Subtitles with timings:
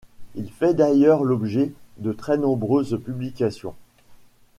[0.33, 3.75] Il fait d'ailleurs l'objet de très nombreuses publications.